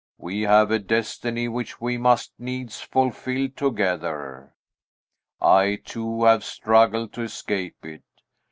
[0.17, 4.55] We have a destiny which we must needs fulfil together.
[5.39, 8.01] I, too, have struggled to escape it.